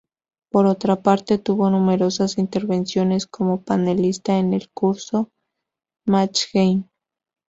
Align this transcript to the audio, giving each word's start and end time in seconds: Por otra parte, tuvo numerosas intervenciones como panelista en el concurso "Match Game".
Por 0.51 0.65
otra 0.65 1.03
parte, 1.03 1.37
tuvo 1.37 1.69
numerosas 1.69 2.39
intervenciones 2.39 3.27
como 3.27 3.61
panelista 3.61 4.39
en 4.39 4.53
el 4.53 4.67
concurso 4.71 5.29
"Match 6.07 6.45
Game". 6.51 6.89